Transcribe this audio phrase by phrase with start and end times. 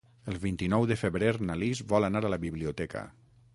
[0.31, 3.07] El vint-i-nou de febrer na Lis vol anar a la biblioteca.